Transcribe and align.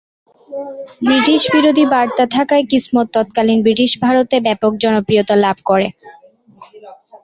British 1.01 1.41
বিরোধী 1.53 1.85
বার্তা 1.93 2.25
থাকায় 2.35 2.65
কিসমত 2.71 3.07
তৎকালীন 3.15 3.59
ব্রিটিশ 3.65 3.91
ভারতে 4.03 4.35
ব্যাপক 4.45 4.71
জনপ্রিয়তা 4.83 5.35
লাভ 5.43 5.57
করে। 5.69 5.87